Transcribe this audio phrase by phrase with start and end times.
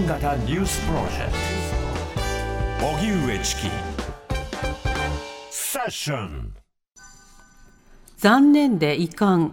[0.00, 1.32] 発信型ニュースプロジェク
[2.80, 2.86] ト。
[2.86, 3.70] 荻上チキ。
[5.50, 6.54] セッション。
[8.16, 9.50] 残念で遺憾。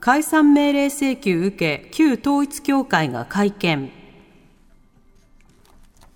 [0.00, 3.90] 解散命令請求受け旧統一教会が会見。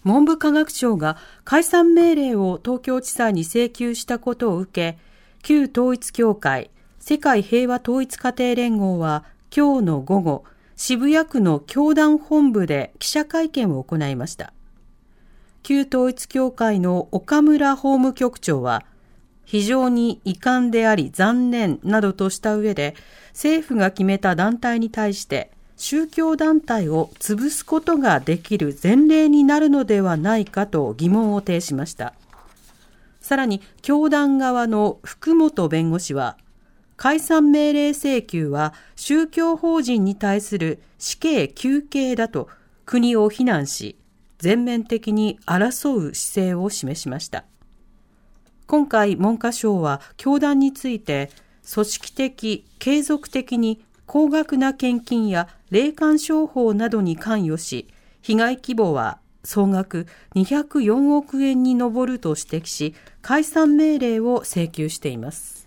[0.04, 4.98] 文部科学省が解散命令を東京地裁に請求したことを受け、
[5.42, 9.24] 旧統一教会、世界平和統一家庭連合は
[9.54, 10.44] 今日の午後、
[10.76, 14.52] 渋谷区の教団本部で記者会見を行いました。
[15.62, 18.84] 旧統一教会の岡村法務局長は、
[19.44, 22.94] 非常に遺憾であり残念などとした上で、
[23.28, 32.14] 政府が決めた団体に対して、宗教団体を潰すことができる前例になるのではないかと疑問を呈しました。
[33.20, 36.36] さらに、教団側の福本弁護士は、
[36.96, 42.48] 解散命令請求は宗教法人に対する死刑求刑だと
[42.86, 43.98] 国を非難し、
[44.38, 47.44] 全面的に争う姿勢を示しました。
[48.66, 51.30] 今回文科省は教団について
[51.72, 57.88] 組織的、継続的に高額な献金や霊感商法などに関与し、
[58.22, 65.63] 被害規模は総額204億円に上ると指摘し、解散命令を請求しています。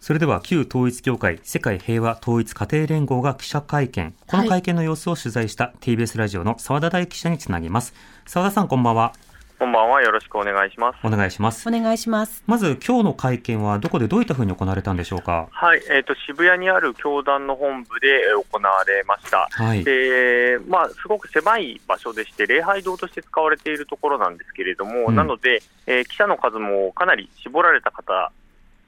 [0.00, 7.92] それでは旧統一教会世界平和統一家庭連合が記者会見、この会見の様子を取材した TBS ラジオの澤田大記者につなぎます。
[8.26, 9.12] 澤田さんこんばんは。
[9.58, 10.00] こんばんは。
[10.00, 11.06] よろしくお願いします。
[11.06, 11.68] お願いします。
[11.68, 12.42] お願いします。
[12.46, 15.48] まず、今日の会見はどこでどういったふうに行われたんでしょうか？
[15.50, 19.48] はい、えっ、ー、と、渋谷にある教団の本部で行われました。
[19.50, 19.84] はい。
[19.84, 28.32] で、まあ、すごく狭い場所でして、礼拝堂として使われているところなんですけれども、うん、なので、えー、記者の数もかなり絞られた方、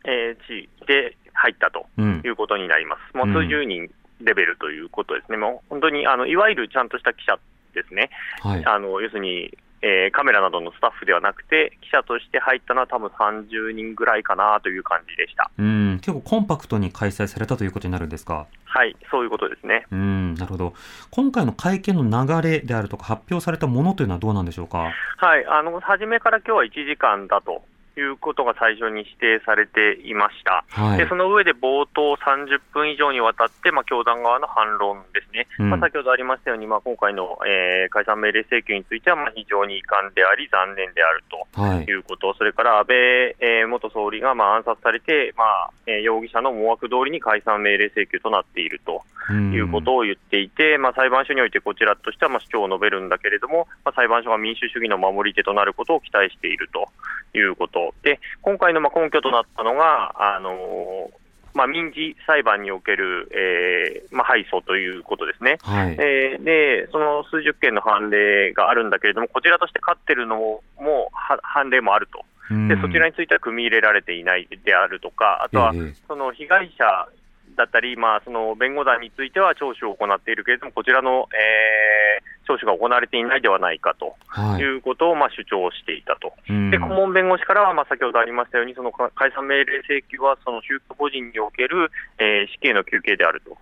[0.04, 3.00] えー、地で入ったということになります。
[3.14, 3.90] うん、もう数十人
[4.20, 5.38] レベルということですね。
[5.38, 7.38] もう本当に、あの、いわゆるちゃんとした記者
[7.74, 8.10] ですね。
[8.41, 8.64] はい。
[8.64, 18.46] あの、要するに、えー、カメラなどのスタッフではなくて、記者として入ったのは多分30人ぐらいかなという感じでしたうん結構コンパクトに開催されたということになるんですか？
[18.64, 19.84] はい、そういうことですね。
[19.91, 20.74] うんなるほど。
[21.10, 24.92] 今回の会見の流れであるとか、発表されたものというのはどうなんでしょうか？
[25.16, 27.64] はい、あの初めから今日は1時間だと
[28.00, 41.92] いうことが最初に指定されていました、はい、でその上で冒頭30分以上にわたって、まあ、教団側の反論ですね、うん、まあ、先ほどありましたように、まあ、今回の、えー、解散命令請求については、まあ、非常に遺憾であり、残念であるとい。
[41.94, 42.97] うこと、はい、それから安倍、
[43.41, 56.88] えー、元総理が、まあ、暗殺されて、まあえー、容疑者の思惑通りに解散命令請求となっているということを言っていて、まあ、裁判所においてこちらとしては、まあ、主張を述べるんだけれども、まあ、裁判所が民主主義の守り手となることを期待していると
[57.37, 57.94] いうこと。
[58.03, 61.10] で今回のまあ根拠となったのが、あの
[61.55, 71.10] まあ、民事裁判における、えーまあ、敗訴ということですね、はい、えー、でその数十件の判例があるんだけれども、こちらとして勝ってるのもも
[71.43, 72.25] 判例もあると、
[72.69, 75.75] でそちらについては組み入れられていないであるとか、あとは
[76.09, 77.09] その被害者
[77.56, 84.16] だったり、まあ、その弁護団については聴取を行っているけれども、こちらの、えー、聴取が行われていないではないかと
[84.58, 84.64] い。
[84.76, 86.32] うことを、まあ、主張していたと、
[86.70, 93.56] で顧問弁護士からは、まあ、先ほどありましたように、その解散命令請求はその宗教法人における、えー、死刑の求刑であると。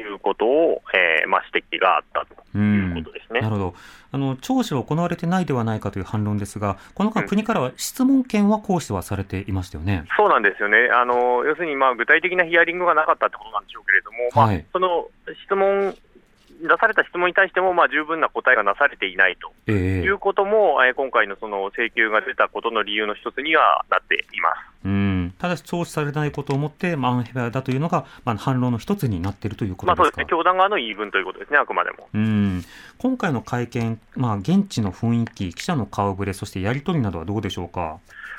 [0.00, 3.40] いうことを、えーまあ、指摘があったということですね。
[3.40, 3.74] なるほど。
[4.14, 15.08] あの聴取は行われてないではないかという反論ですが、この間、国からは質問権は行使はされていましたよね、うん、そうなんですよね、あの要するにまあ具体的なヒアリングがなかったってことなんでしょうけれども、はい、まあ、その
[15.46, 15.96] 質問
[16.62, 19.70] 出された質問に対しても、まあ、十分な答えがなされていないと。
[19.70, 24.72] いうことも、えー、今回のその請求が出たことの理由の一つにはなっています。
[24.84, 32.08] うんただし、聴取されないことをもって、まあ、アンヘアだというのが、まあ、反論の一つになっているということですか、まあ、そうですね、教団側の言い分ということですね、あくまでも。
[32.14, 32.64] うん
[32.98, 37.98] 今回の会見、まあ、現地の雰囲気、記者の顔ぶれ、そしてやり取りなどはどうでしょうか？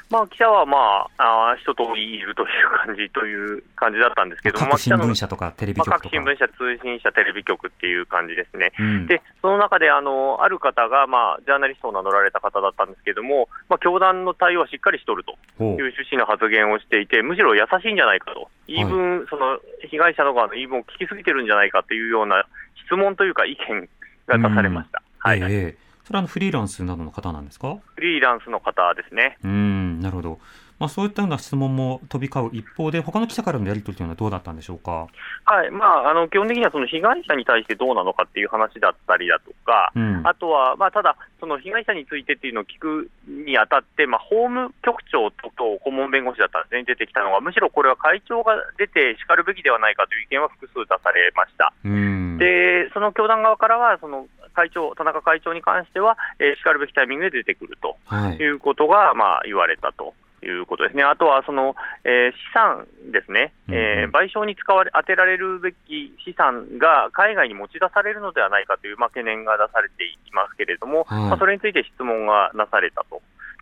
[0.10, 18.86] まあ、記者は、まあ、あ一通りいるという感じという感じだったんですけども、各新聞社とかテレビ局とか、まあ、各新聞社、通信社、テレビ局っていう感じですね、うん、でその中であのある方が、まあ、ジャーナリストを名乗られた方だったんですけども、まあ、教団の対応はしっかりしとるという趣旨の発言をしていて、むしろ優しいんじゃないかと、言い。
[18.86, 19.60] 分、はい、その
[19.90, 22.46] 被害者の側の言い分を聞きすぎてるんじゃないかというような
[22.86, 23.90] 質問というか、意見
[24.28, 25.02] が出されました。
[25.26, 27.78] うん、はい、えーそれはフリーランスなどの方なんですか？
[27.96, 29.38] フリーランスの方ですね。
[29.44, 30.40] うん、なるほど。
[30.80, 35.08] まあ、そういったような質問も飛び交う一方で、他の記者からのやり取りというのはどうだったんでしょうか？
[35.46, 35.72] はい。
[35.72, 51.72] まあ、あの、基本的にはその被害者に対してどうなのかっていう話だったりだとか、うんあとは、まあ、ただ、その被害者についてっていうのを聞くにあたって、まあ、法務局長とと顧問弁護士だったんですね、出てきたのが、むしろこれは会長が出てしかるべきではないかという意見は複数出されました。
[51.86, 52.38] うん。
[52.40, 58.38] で、その教団側からは、その会長、田中会長に関しては、えー、しかるべきタイミングで出てくるとはい。
[58.38, 60.14] いうことが、まあ、言われたと。
[60.46, 61.04] いうことですね。
[61.04, 73.22] あとは、その、えー資産ですね、えー賠償に使われ、当てられるべき資産が海外に持ち出されるのではないかという、まあ、懸念が出されていますけれども、はいまあ、それについて質問がなされたと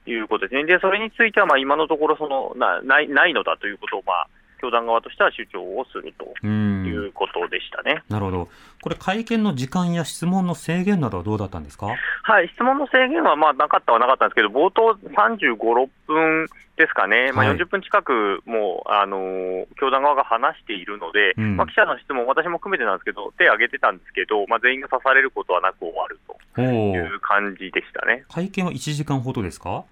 [0.10, 0.66] いうことですね。
[0.66, 4.28] で、それについては、まあ、今のところ、その、なない、ないのだということを、まあ、
[4.62, 6.86] 教団側としては主張をするとうん。
[6.86, 8.04] いうことでしたね。
[8.10, 8.50] なるほど。
[8.82, 11.88] これ、会見の時間や質問の制限などはどうだったんですか？
[12.24, 16.48] はい、質問の制限はまあなかったはなかったんですけど、冒頭35、6分
[16.78, 26.20] ですかね、まあ、はい40分近くもう、あのー教団側が話しているので、うんまあ、記者の質問、私も含めてなんですけど、手を挙げてたんですけど、まあ、全員が刺されることはなく終わる
[26.56, 27.16] とい。
[27.16, 28.24] う感じでしたね。
[28.32, 29.84] 会見は1時間ほどですか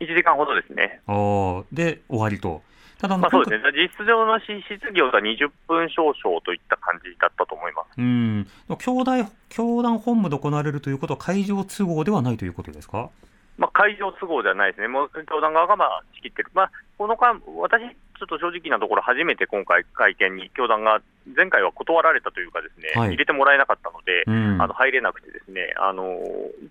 [0.00, 1.00] ？1時間ほどですね。
[1.06, 1.64] ああ。
[1.72, 2.62] で、終わりと。
[2.98, 7.98] ただまあ、そうです今ね、実質上のし質疑応答は20分少々といった感じだったと思います。
[7.98, 8.46] 回うん。
[8.78, 13.10] 教団、教団本部で行われるということは会場都合ではないということですか？
[13.58, 17.82] まあ、会場都合ではないですね、もう教団側がまあ仕切ってる、まあ、この間、私、
[18.18, 21.00] ちょっと正直なところ、初めて今回、会見に教団が、
[21.36, 24.62] 前回は断られたというか、ですね、はい入れてもらえなかったので、うん。
[24.62, 26.18] あの入れなくて、ですねあの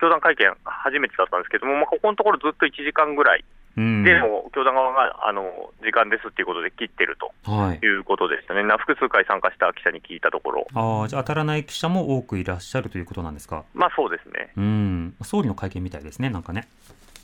[0.02, 3.44] 教団会見、初めてだったんですけども、まあ、ここのところずっと1時間ぐらい
[3.78, 7.80] うんで、もう教団側があの時間ですっていうことで切ってるとはい。
[7.86, 13.66] いうことでしたね、な複数回参加した記者に聞いたところ、ああ、じゃあ当たらない記者も多くいらっしゃるということなんですか？
[13.74, 15.16] まあそうですね、うん。
[15.24, 16.68] 総理の会見みたいですね、なんかね。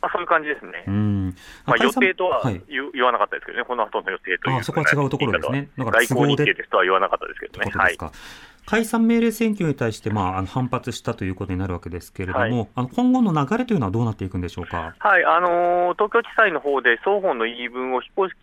[0.01, 0.83] まあ、そういう感じですね。
[0.87, 1.35] うん。
[1.65, 2.61] まあ、予定とははい。
[2.67, 7.71] 言,、言わなかったですけどね、この後の予定というあそこは違うところですねだから外交日程ですとは言わなかったですけどね。
[7.73, 7.97] はい。
[8.65, 14.95] 解散命令選挙に対して、まあ、あの反発したということになるわけですけれども、はいあの今後の流れというのはどうなっていくんでしょうか？
[14.99, 18.35] はい、あのー東京地裁の方で双方の言い分を非公式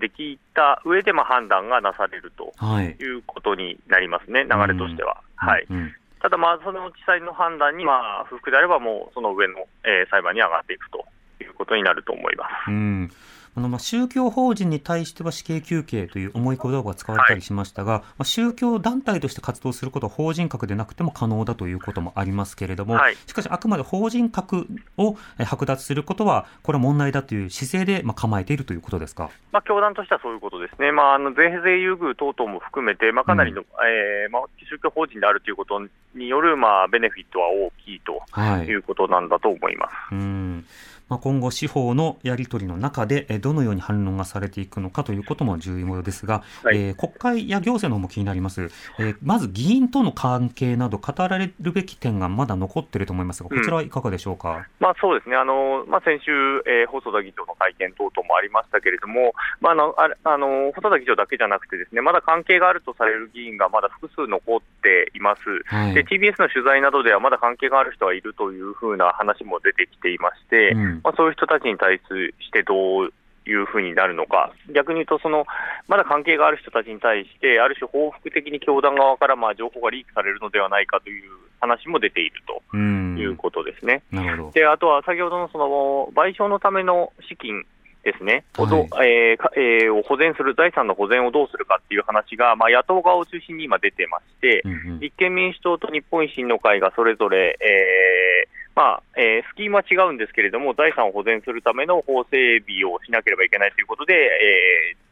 [0.00, 2.96] で聞いた上で、まあ、判断がなされるとはい。
[2.98, 5.20] いうことになりますね、流れとしては。
[5.36, 5.66] はい。
[5.68, 5.94] うん。
[6.26, 11.06] ただ、まあ、その地裁の判断に、まあ、不服であれば、もうその上の、えー裁判に上がっていくと
[11.40, 12.68] いうことになると思います。
[12.68, 13.10] うん。
[13.56, 23.16] あのまあ宗教法人に対しては死刑求刑という重い言葉が使われたりしましたが、まあ、宗教団体として活動することは法人格でなくても可能だということもありますけれども、はい。
[23.26, 24.68] しかしあくまで法人格
[24.98, 29.30] をえ剥奪することはこれは問題だという姿勢でまあ構えているということですか？
[29.52, 35.80] まあ、教団としてはそういうことですね、まあ、あの税税優遇等々も含めて、まあ、かなりの、えーまあ、宗教法人であるということ
[36.14, 38.66] による、まあ、ベネフィットは大きいとはい。
[38.66, 39.92] いうことなんだと思います。
[40.12, 40.64] うん
[41.08, 46.76] まあ、今後、司法のやり取りの中で、えどのように反論がされていくのかということも重要ですが、はい。
[46.76, 54.66] えー国会や行政の方も気になります、えーまず議員との関係など、語られるべき点がまだ残っていると思いますが、こちらはいかがでしょうか？
[54.80, 56.32] まあ、そうですね、あのまあ、先週、
[56.66, 59.94] えー細田議長の会見等々もありましたけれども、まあ、あの
[60.24, 65.42] あの細田議長だけじゃなくて、ですねまだ関係があるとされる議員がまだ複数残っています。
[65.66, 65.94] はい。
[65.94, 73.12] で TBS の取材などでは、まだ関係がある人はいるというふうな話も出てきていまして、うんまあ、そういう人たちに対してどう
[73.46, 75.46] いうふうになるのか、逆に言うとその、
[75.88, 83.16] まだ関係がある人たちに対して、ある種報復的に教団側からまあ情報がリークされるのではないかという話も出ているとうん。
[83.18, 84.02] いうことですね。
[84.10, 84.52] なるほど。
[84.52, 87.64] であとは先ほどのその賠償のための資金
[88.04, 88.64] ですね、は
[89.04, 95.00] えーかえーを保全する、財産の保全をどうするかっていう話が、まあ、野党側を中心に今出てまして、うんうん。
[95.00, 105.06] 立憲民主党と日本維新の会がそれぞれ、えーまあえースキームは違うんですけれども、財産を保全するための法整備をしなければいけないということで、えー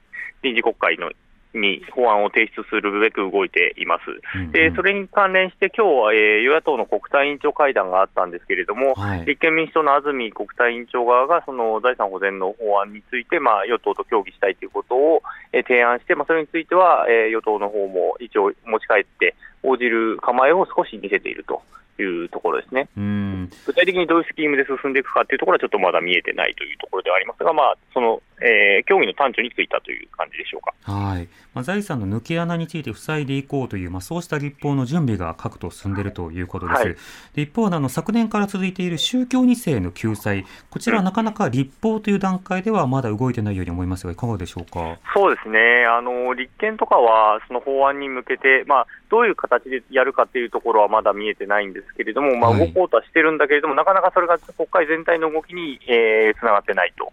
[0.45, 1.11] 臨時国会の
[1.55, 4.05] に法案を提出するべく動いています。
[4.53, 9.25] でそれに関連して、今日は、えー与野党の国対委員長会談があったんですけれども、はい。
[9.25, 21.63] 立憲民主党の安住国対委員長側が、その財産保全の法案について、まあ、与党と協議したいということを、えー提案して、まあ、それについては、えー与党の方も一応持ち帰って、応じる構えを少し見せていると
[22.03, 22.89] いうところですね。
[22.97, 30.73] うん具体的にどういうスキームで進んでいくかというところは、ちょっとまだ見えてないというところではありますが、まあ、その、えー協議の端緒についたという感じでしょうか。
[30.93, 36.83] はいまあ、財産の抜け穴について塞いでいこうという、まあ、そうした立法の準備が各党進んでいるということです。
[36.83, 36.97] はい
[37.35, 44.99] で一方であの、昨年から続いている宗教2世の救済、こちらはなかなか立法という段階ではまだ動いてないように思いますが、いかがでしょうか？
[45.15, 57.13] そうですね、あの立憲とかは、その法案に向けて、まあ、どういう形でやるかというところはまだ見えてないんですですけれども、まあ、動こうとはしてるんだけれども、はい、なかなかそれが国会全体の動きに、えー、つながってないと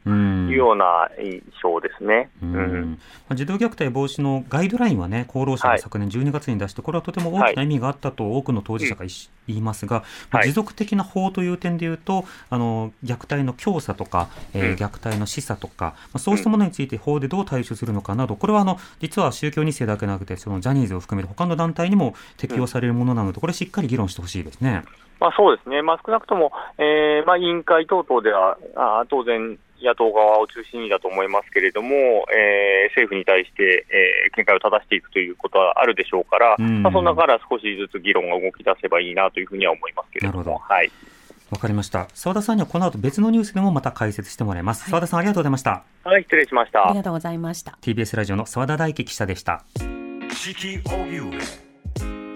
[0.52, 2.56] いうような印象ですね、うん、
[3.30, 9.06] うん、児童虐待防止のガイドラインはね、厚労省が昨年12月に出して、これはとても大きな意味があったと多くの当事者が
[9.48, 24.84] 言いますが、はい、持続的な法という点でいうと、あの虐待の強さとか、えー、虐待の示唆とか、まあ、そうしたものについて法でどう対処するのかなど、これはあの実は宗教2世だけでなくて、そのジャニーズを含める他の団体にも適用されるものなので、これ、しっかり議論してほしいですね。
[25.20, 40.58] まあ、そうですね、まあ、少なくとも、えーまあ、委員会等々では、あ当然、野党側を中心にだと思いますけれども、えー、政府に対して、えー、見解を正していくということはあるでしょうから、まあ、その中から少しずつ議論が動き出せばいいなというふうには思いますけれども。
[40.58, 40.92] はい
[41.52, 42.08] わかりました。
[42.14, 44.86] 澤田さんにはこの後別のニュースでもまた解説してもらいます。
[44.86, 45.84] 澤、はい、田さんありがとうございました。
[46.06, 46.88] はい、失礼しました。
[46.88, 47.78] ありがとうございました。
[47.82, 49.66] TBS ラジオの澤田大樹記者でした。
[50.34, 51.32] 四季荻上。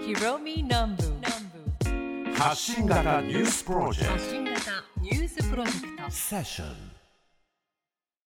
[0.04, 1.02] ひろみ南部。
[2.38, 4.12] 発信型ニュースプロジェクト。
[4.12, 4.60] 発信型
[5.00, 6.10] ニュースプロジェクト。
[6.10, 6.95] セッション。